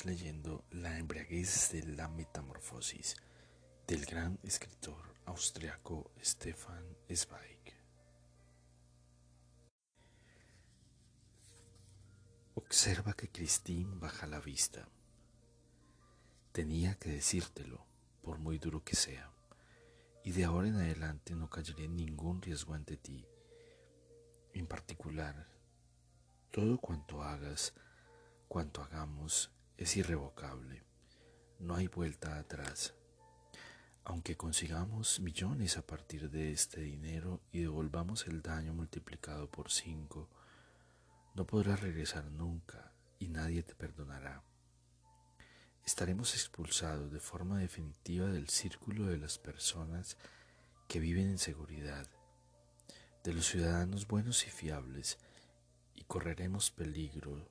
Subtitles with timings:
[0.00, 3.14] Leyendo La embriaguez de la metamorfosis
[3.86, 7.60] del gran escritor austriaco Stefan Zweig.
[12.54, 14.88] Observa que Christine baja la vista.
[16.50, 17.86] Tenía que decírtelo,
[18.22, 19.30] por muy duro que sea,
[20.24, 23.24] y de ahora en adelante no callaré ningún riesgo ante ti.
[24.54, 25.46] En particular,
[26.50, 27.74] todo cuanto hagas,
[28.48, 30.84] cuanto hagamos es irrevocable.
[31.58, 32.94] No hay vuelta atrás.
[34.04, 40.28] Aunque consigamos millones a partir de este dinero y devolvamos el daño multiplicado por cinco,
[41.34, 44.44] no podrás regresar nunca y nadie te perdonará.
[45.84, 50.16] Estaremos expulsados de forma definitiva del círculo de las personas
[50.86, 52.06] que viven en seguridad,
[53.24, 55.18] de los ciudadanos buenos y fiables,
[55.96, 57.48] y correremos peligro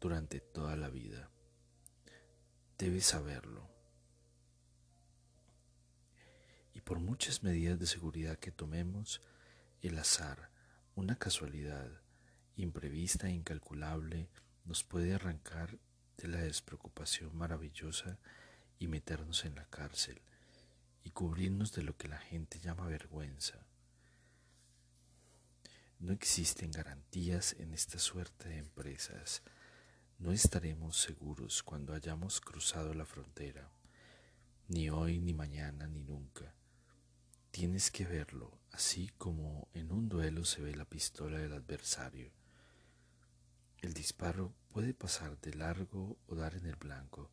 [0.00, 1.28] durante toda la vida.
[2.82, 3.70] Debes saberlo.
[6.74, 9.22] Y por muchas medidas de seguridad que tomemos,
[9.82, 10.50] el azar,
[10.96, 11.88] una casualidad
[12.56, 14.28] imprevista e incalculable,
[14.64, 15.78] nos puede arrancar
[16.16, 18.18] de la despreocupación maravillosa
[18.80, 20.20] y meternos en la cárcel
[21.04, 23.64] y cubrirnos de lo que la gente llama vergüenza.
[26.00, 29.44] No existen garantías en esta suerte de empresas
[30.22, 33.68] no estaremos seguros cuando hayamos cruzado la frontera,
[34.68, 36.54] ni hoy, ni mañana, ni nunca.
[37.50, 42.30] Tienes que verlo, así como en un duelo se ve la pistola del adversario.
[43.78, 47.32] El disparo puede pasar de largo o dar en el blanco,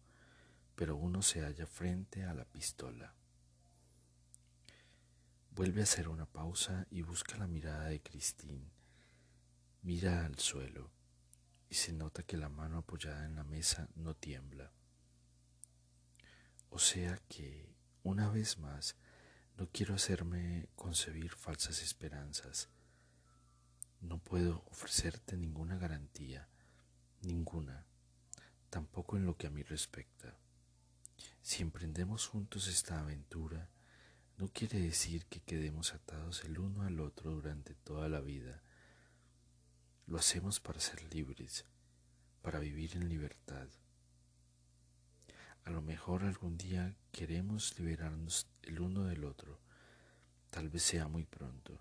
[0.76, 3.14] pero uno se halla frente a la pistola.
[5.52, 8.72] Vuelve a hacer una pausa y busca la mirada de Christine.
[9.84, 10.99] Mira al suelo
[11.70, 14.72] y se nota que la mano apoyada en la mesa no tiembla.
[16.72, 17.70] O sea que,
[18.04, 18.96] una vez más,
[19.58, 22.70] no quiero hacerme concebir falsas esperanzas.
[24.02, 26.48] No puedo ofrecerte ninguna garantía,
[27.22, 27.86] ninguna,
[28.70, 30.38] tampoco en lo que a mí respecta.
[31.42, 33.70] Si emprendemos juntos esta aventura,
[34.38, 38.64] no quiere decir que quedemos atados el uno al otro durante toda la vida
[40.10, 41.66] lo hacemos para ser libres,
[42.42, 43.68] para vivir en libertad.
[45.66, 49.60] A lo mejor algún día queremos liberarnos el uno del otro,
[50.50, 51.80] tal vez sea muy pronto.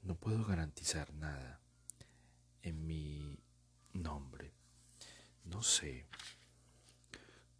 [0.00, 1.60] No puedo garantizar nada
[2.62, 3.38] en mi
[3.92, 4.54] nombre.
[5.44, 6.06] No sé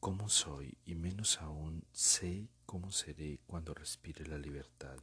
[0.01, 4.99] cómo soy y menos aún sé cómo seré cuando respire la libertad.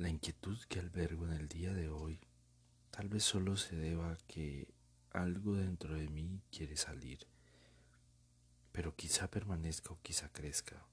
[0.00, 2.20] La inquietud que albergo en el día de hoy
[2.90, 4.72] tal vez solo se deba a que
[5.10, 7.26] algo dentro de mí quiere salir,
[8.72, 10.86] pero quizá permanezca o quizá crezca.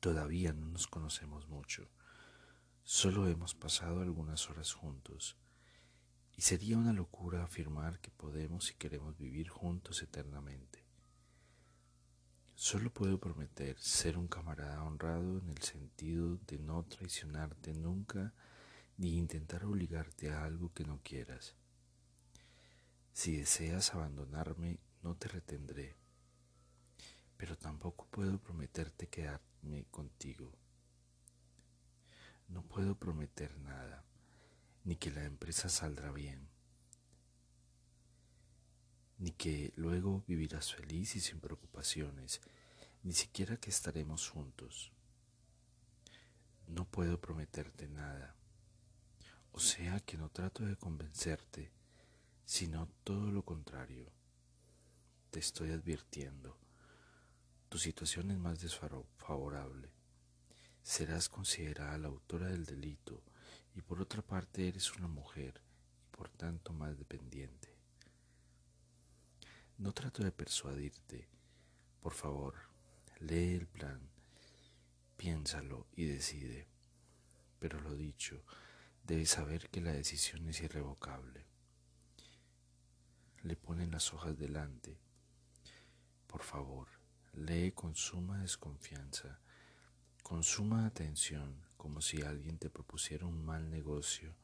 [0.00, 1.88] Todavía no nos conocemos mucho,
[2.82, 5.36] solo hemos pasado algunas horas juntos,
[6.36, 10.89] y sería una locura afirmar que podemos y queremos vivir juntos eternamente.
[12.62, 18.34] Solo puedo prometer ser un camarada honrado en el sentido de no traicionarte nunca
[18.98, 21.56] ni intentar obligarte a algo que no quieras.
[23.14, 25.96] Si deseas abandonarme, no te retendré,
[27.38, 30.52] pero tampoco puedo prometerte quedarme contigo.
[32.48, 34.04] No puedo prometer nada,
[34.84, 36.49] ni que la empresa saldrá bien,
[39.20, 42.40] ni que luego vivirás feliz y sin preocupaciones,
[43.02, 44.90] ni siquiera que estaremos juntos.
[46.66, 48.34] No puedo prometerte nada,
[49.52, 51.70] o sea que no trato de convencerte,
[52.46, 54.10] sino todo lo contrario.
[55.30, 56.56] Te estoy advirtiendo,
[57.68, 59.92] tu situación es más desfavorable.
[60.82, 63.22] Serás considerada la autora del delito
[63.74, 65.60] y por otra parte eres una mujer
[66.06, 67.69] y por tanto más dependiente.
[69.80, 71.26] No trato de persuadirte.
[72.02, 72.54] Por favor,
[73.18, 74.10] lee el plan,
[75.16, 76.68] piénsalo y decide.
[77.58, 78.44] Pero lo dicho,
[79.04, 81.46] debes saber que la decisión es irrevocable.
[83.42, 85.00] Le ponen las hojas delante.
[86.26, 86.88] Por favor,
[87.32, 89.40] lee con suma desconfianza,
[90.22, 94.36] con suma atención, como si alguien te propusiera un mal negocio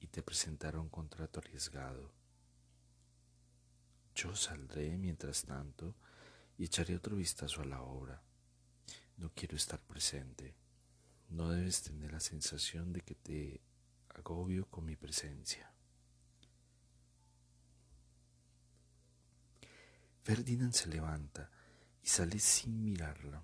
[0.00, 2.19] y te presentara un contrato arriesgado.
[4.14, 5.94] Yo saldré mientras tanto
[6.58, 8.22] y echaré otro vistazo a la obra.
[9.16, 10.54] No quiero estar presente.
[11.28, 13.60] No debes tener la sensación de que te
[14.08, 15.72] agobio con mi presencia.
[20.22, 21.50] Ferdinand se levanta
[22.02, 23.42] y sale sin mirarla.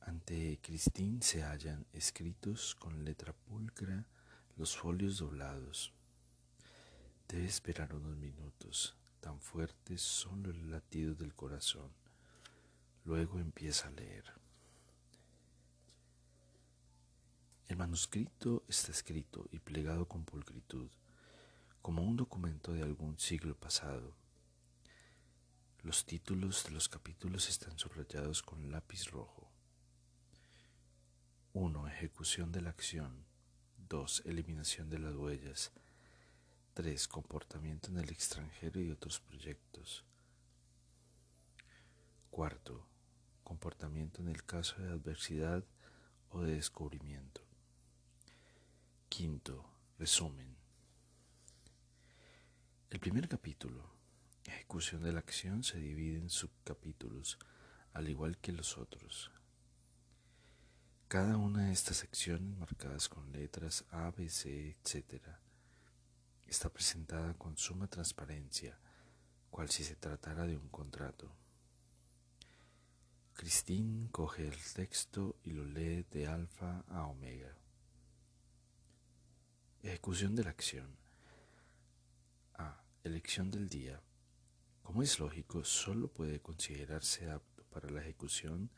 [0.00, 4.06] Ante Christine se hallan escritos con letra pulcra
[4.56, 5.95] los folios doblados.
[7.28, 11.90] Debe esperar unos minutos, tan fuertes son los latidos del corazón.
[13.04, 14.24] Luego empieza a leer.
[17.68, 20.88] El manuscrito está escrito y plegado con pulcritud,
[21.82, 24.14] como un documento de algún siglo pasado.
[25.82, 29.50] Los títulos de los capítulos están subrayados con lápiz rojo.
[31.54, 31.88] 1.
[31.88, 33.24] Ejecución de la acción.
[33.88, 34.22] 2.
[34.26, 35.72] Eliminación de las huellas.
[36.76, 37.08] 3.
[37.08, 40.04] Comportamiento en el extranjero y otros proyectos.
[42.28, 42.86] Cuarto,
[43.42, 45.64] comportamiento en el caso de adversidad
[46.28, 47.40] o de descubrimiento.
[49.08, 49.64] Quinto,
[49.98, 50.54] resumen.
[52.90, 53.90] El primer capítulo,
[54.44, 57.38] ejecución de la acción, se divide en subcapítulos,
[57.94, 59.30] al igual que los otros.
[61.08, 65.45] Cada una de estas secciones, marcadas con letras A, B, C, etc.,
[66.46, 68.78] está presentada con suma transparencia,
[69.50, 71.30] cual si se tratara de un contrato.
[73.34, 77.54] Christine coge el texto y lo lee de alfa a omega.
[79.82, 80.96] Ejecución de la acción.
[82.54, 82.82] A.
[83.04, 84.00] Elección del día.
[84.82, 88.70] Como es lógico, solo puede considerarse apto para la ejecución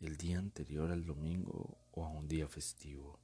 [0.00, 3.20] el día anterior al domingo o a un día festivo.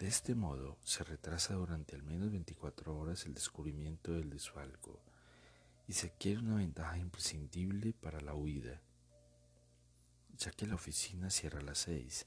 [0.00, 4.98] De este modo, se retrasa durante al menos 24 horas el descubrimiento del desfalco
[5.86, 8.80] y se adquiere una ventaja imprescindible para la huida.
[10.38, 12.26] Ya que la oficina cierra a las 6,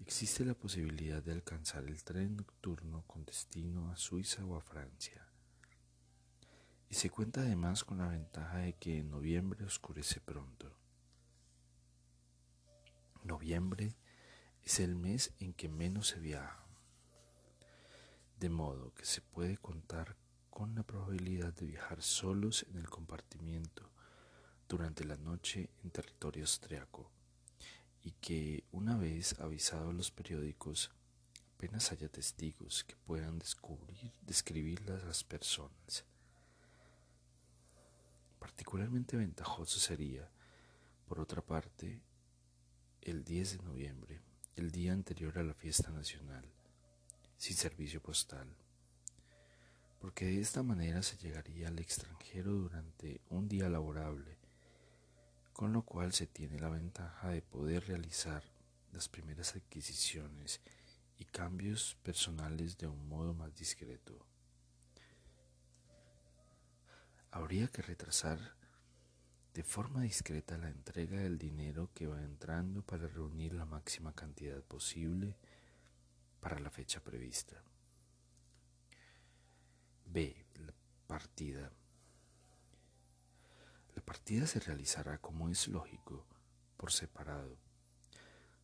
[0.00, 5.28] existe la posibilidad de alcanzar el tren nocturno con destino a Suiza o a Francia.
[6.88, 10.74] Y se cuenta además con la ventaja de que en noviembre oscurece pronto.
[13.24, 13.94] Noviembre
[14.62, 16.63] es el mes en que menos se viaja,
[18.38, 20.16] de modo que se puede contar
[20.50, 23.90] con la probabilidad de viajar solos en el compartimiento
[24.68, 27.10] durante la noche en territorio austriaco
[28.02, 30.90] y que una vez avisados los periódicos
[31.54, 36.04] apenas haya testigos que puedan descubrir, describir las personas.
[38.38, 40.28] Particularmente ventajoso sería,
[41.06, 42.02] por otra parte,
[43.00, 44.20] el 10 de noviembre,
[44.56, 46.44] el día anterior a la fiesta nacional,
[47.44, 48.48] sin servicio postal,
[50.00, 54.38] porque de esta manera se llegaría al extranjero durante un día laborable,
[55.52, 58.42] con lo cual se tiene la ventaja de poder realizar
[58.92, 60.62] las primeras adquisiciones
[61.18, 64.24] y cambios personales de un modo más discreto.
[67.30, 68.54] Habría que retrasar
[69.52, 74.62] de forma discreta la entrega del dinero que va entrando para reunir la máxima cantidad
[74.62, 75.36] posible
[76.44, 77.56] para la fecha prevista.
[80.04, 80.44] B.
[80.56, 80.74] La
[81.06, 81.72] partida.
[83.94, 86.26] La partida se realizará como es lógico,
[86.76, 87.56] por separado.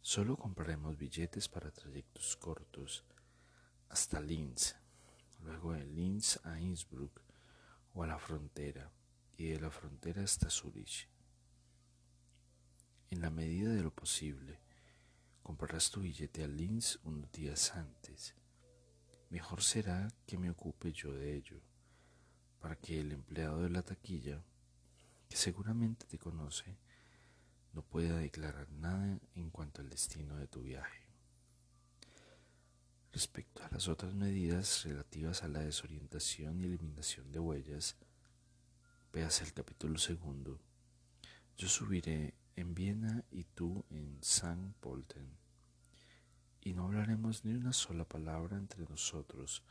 [0.02, 3.02] Solo compraremos billetes para trayectos cortos
[3.88, 4.74] hasta Linz,
[5.42, 7.22] luego de Linz a Innsbruck
[7.94, 8.92] o a la frontera
[9.38, 11.08] y de la frontera hasta Zurich.
[13.08, 14.60] En la medida de lo posible,
[15.42, 18.34] comprarás tu billete a Linz unos días antes.
[19.30, 21.60] Mejor será que me ocupe yo de ello,
[22.60, 24.42] para que el empleado de la taquilla,
[25.28, 26.76] que seguramente te conoce,
[27.72, 31.06] no pueda declarar nada en cuanto al destino de tu viaje.
[33.12, 37.96] Respecto a las otras medidas relativas a la desorientación y eliminación de huellas,
[39.12, 40.60] Veas el capítulo segundo.
[41.56, 45.28] Yo subiré en Viena y tú en San Polten.
[46.62, 49.62] Y no hablaremos ni una sola palabra entre nosotros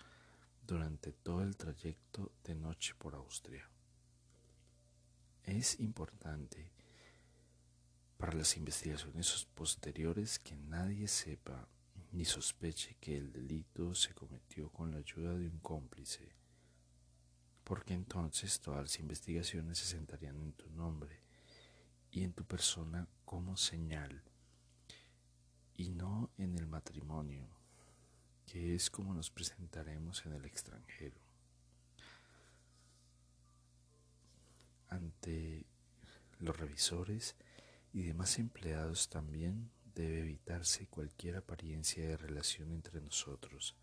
[0.66, 3.70] durante todo el trayecto de noche por Austria.
[5.44, 6.72] Es importante
[8.18, 11.68] para las investigaciones posteriores que nadie sepa
[12.12, 16.36] ni sospeche que el delito se cometió con la ayuda de un cómplice,
[17.64, 21.29] porque entonces todas las investigaciones se sentarían en tu nombre
[22.12, 24.24] y en tu persona como señal,
[25.76, 27.48] y no en el matrimonio,
[28.46, 31.20] que es como nos presentaremos en el extranjero.
[34.90, 35.66] Ante
[36.40, 37.36] los revisores
[37.94, 43.76] y demás empleados también debe evitarse cualquier apariencia de relación entre nosotros,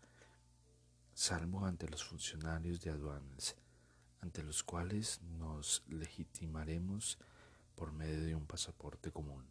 [1.13, 3.55] salvo ante los funcionarios de aduanas,
[4.21, 7.17] ante los cuales nos legitimaremos
[7.77, 9.45] por medio de un pasaporte común.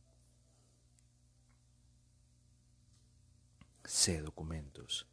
[3.84, 4.20] C.
[4.20, 5.06] Documentos.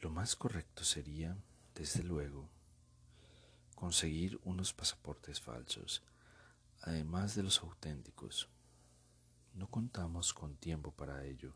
[0.00, 1.36] Lo más correcto sería,
[1.74, 2.48] desde luego,
[3.74, 6.04] conseguir unos pasaportes falsos,
[6.82, 8.48] además de los auténticos.
[9.52, 11.52] No contamos con tiempo para ello.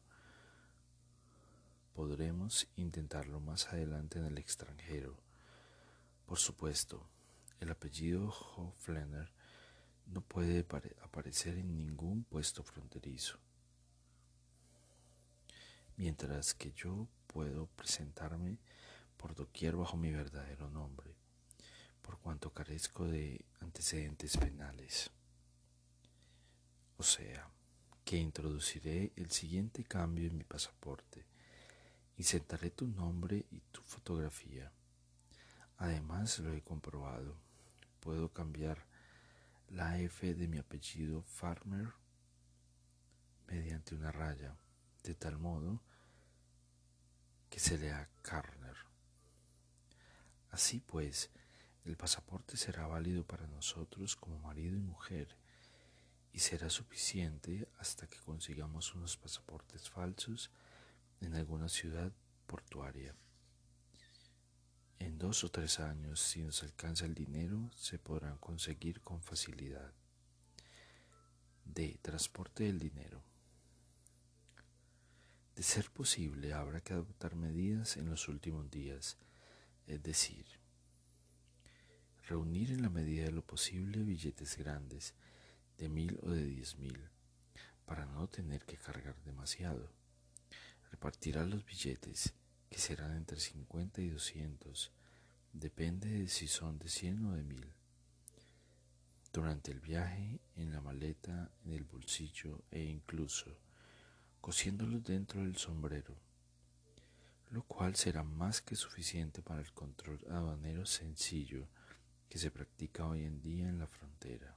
[1.95, 5.17] Podremos intentarlo más adelante en el extranjero.
[6.27, 7.09] Por supuesto,
[7.61, 9.38] el apellido Hoflener
[10.09, 10.67] no puede
[11.03, 13.39] aparecer en ningún puesto fronterizo.
[15.97, 18.59] Mientras que yo puedo presentarme
[19.17, 21.15] por doquier bajo mi verdadero nombre,
[22.03, 25.11] por cuanto carezco de antecedentes penales.
[26.97, 27.51] O sea,
[28.05, 31.27] que introduciré el siguiente cambio en mi pasaporte.
[32.17, 34.73] Insertaré tu nombre y tu fotografía.
[35.77, 37.37] Además, lo he comprobado.
[38.01, 38.88] Puedo cambiar
[39.71, 41.93] la F de mi apellido Farmer
[43.47, 44.57] mediante una raya,
[45.03, 45.83] de tal modo
[47.49, 48.77] que se lea Carner.
[50.51, 51.31] Así pues,
[51.85, 55.37] el pasaporte será válido para nosotros como marido y mujer
[56.33, 60.51] y será suficiente hasta que consigamos unos pasaportes falsos
[61.21, 62.13] en alguna ciudad
[62.47, 63.15] portuaria.
[64.99, 69.93] En dos o tres años, si nos alcanza el dinero, se podrán conseguir con facilidad.
[71.65, 71.99] D.
[72.03, 73.23] Transporte del dinero.
[75.55, 79.19] De ser posible, habrá que adoptar medidas en los últimos días,
[79.87, 80.47] es decir,
[82.29, 85.15] reunir en la medida de lo posible billetes grandes
[85.79, 87.09] de mil o de diez mil,
[87.87, 89.91] para no tener que cargar demasiado.
[90.91, 92.35] Repartirá los billetes,
[92.71, 94.93] que serán entre cincuenta y doscientos,
[95.53, 97.73] depende de si son de cien o de mil.
[99.33, 103.59] Durante el viaje, en la maleta, en el bolsillo e incluso
[104.41, 106.17] cosiéndolos dentro del sombrero,
[107.51, 111.69] lo cual será más que suficiente para el control aduanero sencillo
[112.29, 114.57] que se practica hoy en día en la frontera.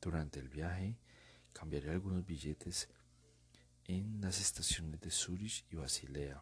[0.00, 0.96] Durante el viaje
[1.52, 2.88] cambiaré algunos billetes
[3.96, 6.40] en las estaciones de Zurich y Basilea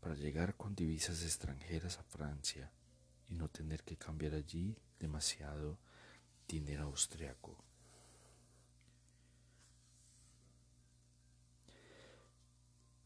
[0.00, 2.70] para llegar con divisas extranjeras a Francia
[3.26, 5.78] y no tener que cambiar allí demasiado
[6.46, 7.56] dinero austriaco.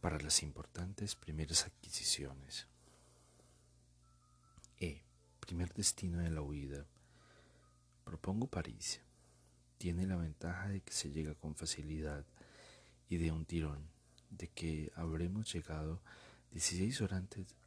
[0.01, 2.67] Para las importantes primeras adquisiciones.
[4.79, 5.05] E.
[5.39, 6.85] Primer destino de la huida.
[8.03, 9.01] Propongo París
[9.79, 12.27] tiene la ventaja de que se llega con facilidad
[13.11, 13.91] y de un tirón,
[14.31, 16.01] de que habremos llegado
[16.53, 17.25] 16 horas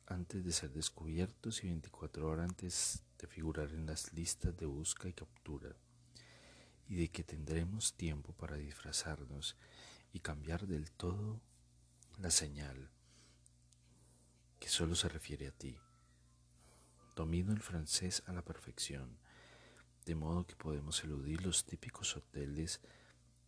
[0.07, 5.09] antes, de ser descubiertos y 24 horas antes de figurar en las listas de busca
[5.09, 5.75] y captura,
[6.87, 9.57] y de que tendremos tiempo para disfrazarnos
[10.13, 11.41] y cambiar del todo
[12.19, 12.89] la señal
[14.59, 15.77] que solo se refiere a ti.
[17.17, 19.17] Domino el francés a la perfección
[20.05, 22.79] de modo que podemos eludir los típicos hoteles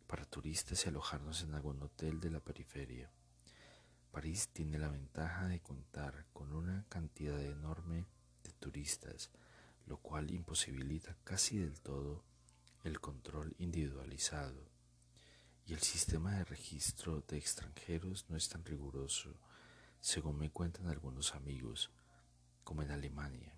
[0.07, 3.11] para turistas y alojarnos en algún hotel de la periferia.
[4.11, 8.05] París tiene la ventaja de contar con una cantidad enorme
[8.43, 9.29] de turistas,
[9.85, 12.23] lo cual imposibilita casi del todo
[12.83, 14.69] el control individualizado.
[15.65, 19.39] Y el sistema de registro de extranjeros no es tan riguroso,
[19.99, 21.91] según me cuentan algunos amigos,
[22.63, 23.57] como en Alemania,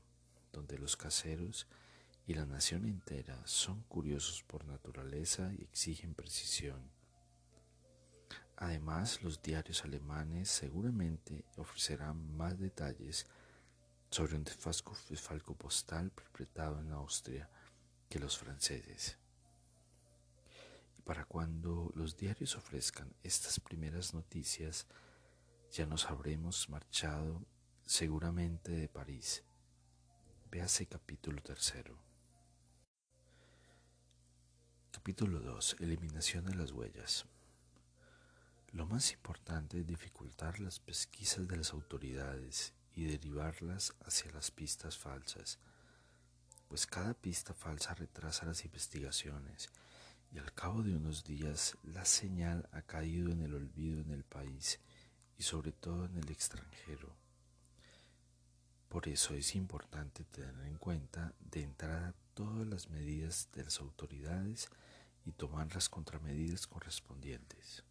[0.54, 1.68] donde los caseros
[2.27, 6.91] y la nación entera son curiosos por naturaleza y exigen precisión.
[8.57, 13.27] Además, los diarios alemanes seguramente ofrecerán más detalles
[14.10, 17.50] sobre un desfalco postal perpetrado en Austria
[18.10, 19.17] que los franceses.
[20.98, 24.86] Y para cuando los diarios ofrezcan estas primeras noticias,
[25.72, 27.46] ya nos habremos marchado
[27.86, 29.43] seguramente de París.
[30.51, 32.07] Véase capítulo tercero.
[34.91, 35.77] Capítulo 2.
[35.79, 37.25] Eliminación de las huellas.
[38.72, 44.98] Lo más importante es dificultar las pesquisas de las autoridades y derivarlas hacia las pistas
[44.98, 45.60] falsas,
[46.67, 49.70] pues cada pista falsa retrasa las investigaciones
[50.32, 54.24] y al cabo de unos días la señal ha caído en el olvido en el
[54.24, 54.79] país
[55.38, 57.15] y sobre todo en el extranjero.
[58.89, 64.70] Por eso es importante tener en cuenta de entrada todas las medidas de las autoridades
[65.25, 67.84] y tomar las contramedidas correspondientes.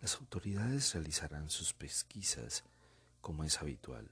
[0.00, 2.62] Las autoridades realizarán sus pesquisas
[3.20, 4.08] como es habitual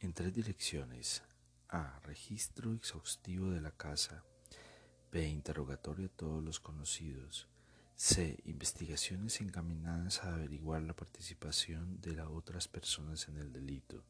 [0.00, 1.22] en tres direcciones.
[1.70, 1.98] A.
[2.00, 4.22] Registro exhaustivo de la casa.
[5.10, 5.26] B.
[5.26, 7.48] Interrogatorio a todos los conocidos.
[7.96, 8.38] C.
[8.44, 14.04] Investigaciones encaminadas a averiguar la participación de las otras personas en el delito.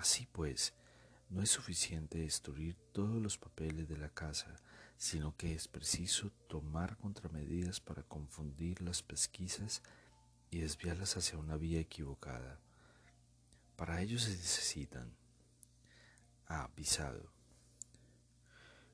[0.00, 0.72] Así pues,
[1.28, 4.56] no es suficiente destruir todos los papeles de la casa,
[4.96, 9.82] sino que es preciso tomar contramedidas para confundir las pesquisas
[10.50, 12.58] y desviarlas hacia una vía equivocada.
[13.76, 15.14] Para ello se necesitan
[16.46, 16.70] A.
[16.74, 17.30] Visado.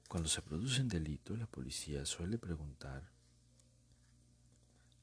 [0.09, 3.09] Cuando se produce un delito, la policía suele preguntar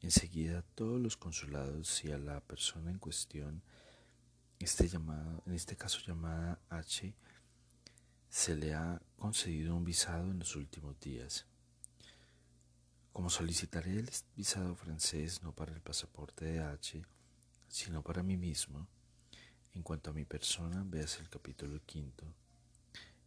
[0.01, 3.63] enseguida a todos los consulados si a la persona en cuestión
[4.59, 7.13] este llamado, en este caso llamada H,
[8.29, 11.45] se le ha concedido un visado en los últimos días.
[13.11, 17.03] Como solicitaré el visado francés no para el pasaporte de H,
[17.67, 18.87] sino para mí mismo,
[19.73, 22.25] en cuanto a mi persona, veas el capítulo quinto,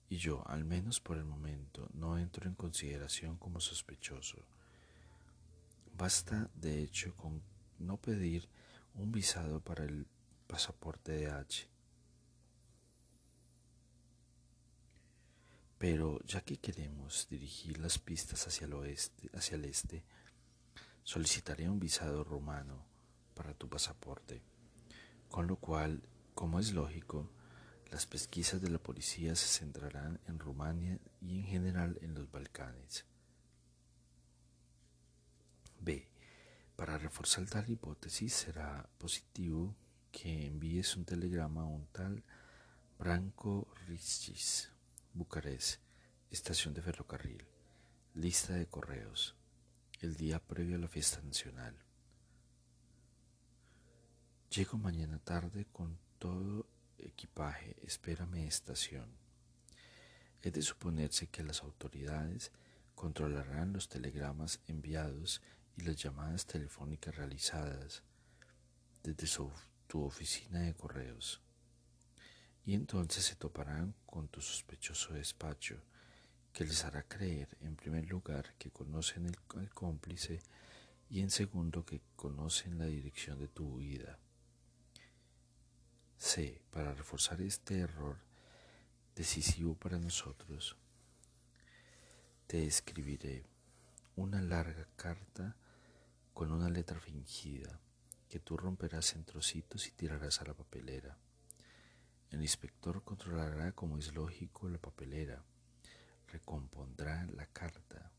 [0.08, 4.38] y yo, al menos por el momento, no entro en consideración como sospechoso.
[5.96, 7.42] Basta, de hecho, con
[7.78, 8.48] no pedir
[8.94, 10.06] un visado para el
[10.46, 11.68] pasaporte de H.
[15.78, 20.04] Pero ya que queremos dirigir las pistas hacia el oeste, hacia el este,
[21.02, 22.84] solicitaré un visado rumano
[23.34, 24.42] para tu pasaporte,
[25.28, 26.02] con lo cual,
[26.34, 27.30] como es lógico,
[27.90, 33.04] las pesquisas de la policía se centrarán en Rumania y en general en los Balcanes.
[35.80, 36.08] B.
[36.74, 39.74] Para reforzar tal hipótesis será positivo
[40.16, 42.24] que envíes un telegrama a un tal
[42.98, 44.70] Branco Ricis,
[45.12, 45.82] Bucarest,
[46.30, 47.44] estación de ferrocarril,
[48.14, 49.36] lista de correos,
[50.00, 51.76] el día previo a la fiesta nacional.
[54.48, 59.10] Llego mañana tarde con todo equipaje, espérame estación.
[60.40, 62.52] Es de suponerse que las autoridades
[62.94, 65.42] controlarán los telegramas enviados
[65.76, 68.02] y las llamadas telefónicas realizadas
[69.02, 69.52] desde su
[69.86, 71.40] tu oficina de correos.
[72.64, 75.80] Y entonces se toparán con tu sospechoso despacho,
[76.52, 80.40] que les hará creer, en primer lugar, que conocen el, el cómplice
[81.08, 84.18] y en segundo, que conocen la dirección de tu huida.
[86.18, 86.62] C.
[86.70, 88.16] Para reforzar este error
[89.14, 90.76] decisivo para nosotros,
[92.46, 93.44] te escribiré
[94.16, 95.56] una larga carta
[96.32, 97.80] con una letra fingida
[98.28, 101.16] que tú romperás en trocitos y tirarás a la papelera.
[102.30, 105.44] El inspector controlará, como es lógico, la papelera,
[106.28, 108.10] recompondrá la carta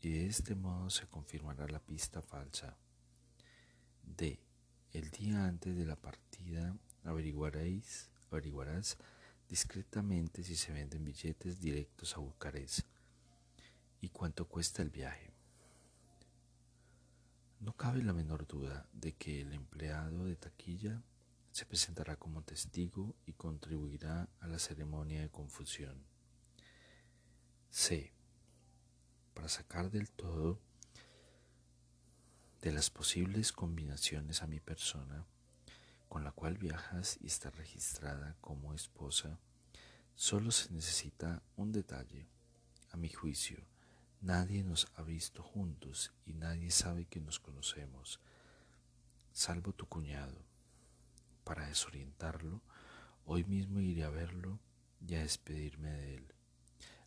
[0.00, 2.76] y de este modo se confirmará la pista falsa.
[4.02, 4.38] D.
[4.92, 8.96] El día antes de la partida averiguaréis, averiguarás
[9.48, 12.86] discretamente si se venden billetes directos a Bucarest
[14.00, 15.37] y cuánto cuesta el viaje.
[17.60, 21.02] No cabe la menor duda de que el empleado de taquilla
[21.50, 26.04] se presentará como testigo y contribuirá a la ceremonia de confusión.
[27.70, 28.12] C.
[29.34, 30.60] Para sacar del todo
[32.62, 35.26] de las posibles combinaciones a mi persona,
[36.08, 39.38] con la cual viajas y está registrada como esposa,
[40.14, 42.28] solo se necesita un detalle,
[42.90, 43.58] a mi juicio,
[44.20, 48.18] Nadie nos ha visto juntos y nadie sabe que nos conocemos,
[49.32, 50.44] salvo tu cuñado.
[51.44, 52.60] Para desorientarlo,
[53.26, 54.58] hoy mismo iré a verlo
[55.06, 56.34] y a despedirme de él.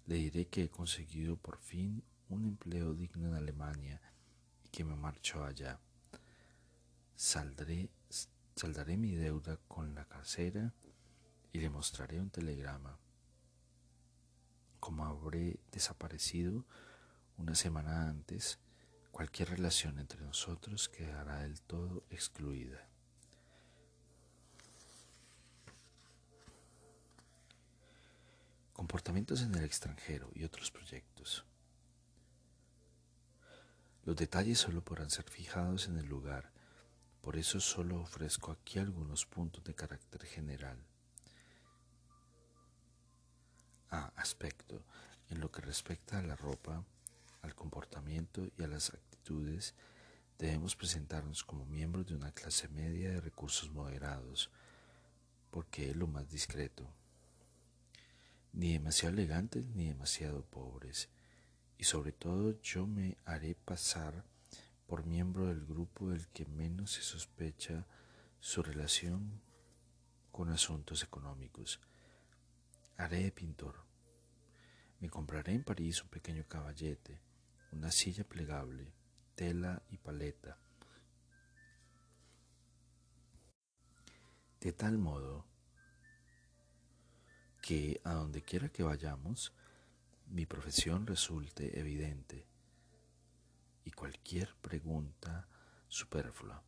[0.05, 4.01] Le diré que he conseguido por fin un empleo digno en Alemania
[4.63, 5.81] y que me marcho allá.
[7.17, 7.89] Saldré,
[8.55, 10.73] saldaré mi deuda con la casera
[11.51, 12.97] y le mostraré un telegrama.
[14.79, 16.65] Como habré desaparecido,
[17.41, 18.59] una semana antes,
[19.11, 22.87] cualquier relación entre nosotros quedará del todo excluida.
[28.73, 31.43] Comportamientos en el extranjero y otros proyectos.
[34.05, 36.51] Los detalles solo podrán ser fijados en el lugar,
[37.21, 40.77] por eso solo ofrezco aquí algunos puntos de carácter general.
[43.89, 44.11] A.
[44.15, 44.83] Aspecto.
[45.29, 46.83] En lo que respecta a la ropa,
[47.41, 49.75] al comportamiento y a las actitudes,
[50.37, 54.49] debemos presentarnos como miembros de una clase media de recursos moderados,
[55.49, 56.87] porque es lo más discreto.
[58.53, 61.09] Ni demasiado elegantes ni demasiado pobres,
[61.77, 64.23] y sobre todo yo me haré pasar
[64.87, 67.85] por miembro del grupo del que menos se sospecha
[68.39, 69.41] su relación
[70.31, 71.79] con asuntos económicos.
[72.97, 73.91] Haré de pintor
[75.01, 77.19] me compraré en París un pequeño caballete,
[77.71, 78.91] una silla plegable,
[79.35, 80.57] tela y paleta.
[84.59, 85.45] De tal modo
[87.61, 89.53] que a donde quiera que vayamos,
[90.27, 92.45] mi profesión resulte evidente
[93.83, 95.47] y cualquier pregunta
[95.87, 96.63] superflua.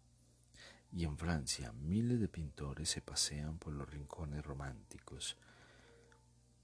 [0.92, 5.38] Y en Francia miles de pintores se pasean por los rincones románticos,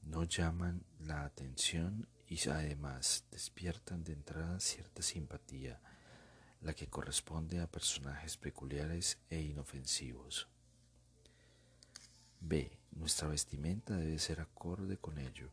[0.04, 5.81] no llaman la atención y además despiertan de entrada cierta simpatía,
[6.61, 10.47] la que corresponde a personajes peculiares e inofensivos.
[12.39, 12.71] B.
[12.91, 15.49] Nuestra vestimenta debe ser acorde con ello.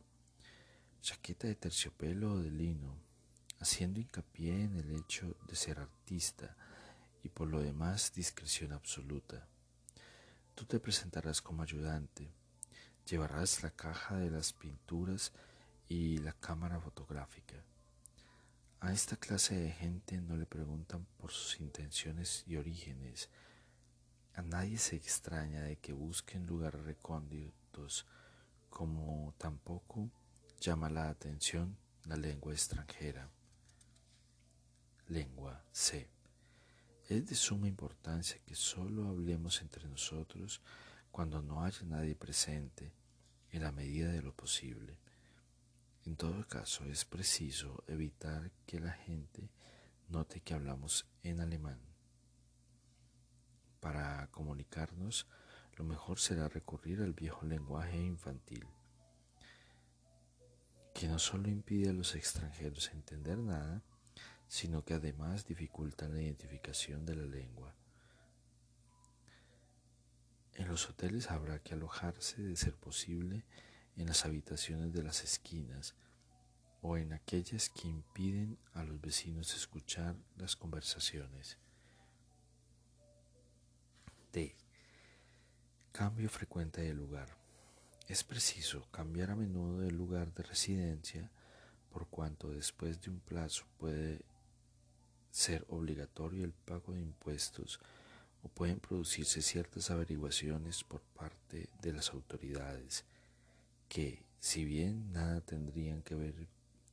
[1.01, 2.95] Chaqueta de terciopelo o de lino,
[3.59, 6.55] haciendo hincapié en el hecho de ser artista
[7.23, 9.47] y por lo demás discreción absoluta.
[10.55, 12.31] Tú te presentarás como ayudante,
[13.09, 15.31] Llevarás la caja de las pinturas
[15.87, 17.63] y la cámara fotográfica.
[18.79, 23.29] A esta clase de gente no le preguntan por sus intenciones y orígenes.
[24.35, 28.05] A nadie se extraña de que busquen lugares recónditos,
[28.69, 30.11] como tampoco
[30.59, 33.29] llama la atención la lengua extranjera.
[35.07, 36.09] Lengua C.
[37.09, 40.61] Es de suma importancia que solo hablemos entre nosotros
[41.09, 42.91] cuando no haya nadie presente,
[43.51, 44.99] en la medida de lo posible.
[46.07, 49.51] En todo caso, es preciso evitar que la gente
[50.07, 51.81] note que hablamos en alemán.
[53.81, 55.27] Para comunicarnos,
[55.75, 58.65] lo mejor será recurrir al viejo lenguaje infantil,
[60.93, 63.83] que no solo impide a los extranjeros entender nada,
[64.47, 67.75] sino que además dificulta la identificación de la lengua.
[70.53, 73.43] En los hoteles habrá que alojarse, de ser posible,
[73.97, 75.95] en las habitaciones de las esquinas
[76.81, 81.57] o en aquellas que impiden a los vecinos escuchar las conversaciones.
[84.31, 84.55] D.
[85.91, 87.35] Cambio frecuente de lugar.
[88.07, 91.31] Es preciso cambiar a menudo de lugar de residencia
[91.89, 94.21] por cuanto después de un plazo puede
[95.31, 97.79] ser obligatorio el pago de impuestos
[98.43, 103.03] o pueden producirse ciertas averiguaciones por parte de las autoridades
[103.87, 106.47] que, si bien nada tendrían que ver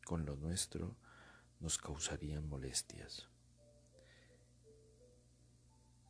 [0.05, 0.97] con lo nuestro,
[1.61, 3.29] nos causarían molestias.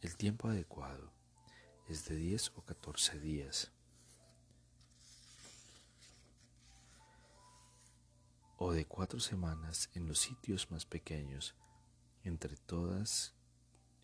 [0.01, 1.12] El tiempo adecuado
[1.88, 3.70] es de 10 o 14 días.
[8.57, 11.55] o de cuatro semanas en los sitios más pequeños,
[12.23, 13.35] entre todas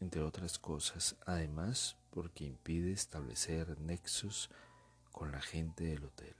[0.00, 4.50] entre otras cosas, además porque impide establecer nexos
[5.12, 6.39] con la gente del hotel.